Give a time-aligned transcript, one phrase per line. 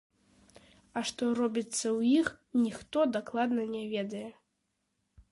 [0.99, 2.27] А што робіцца ў іх,
[2.63, 4.23] ніхто дакладна не ведае.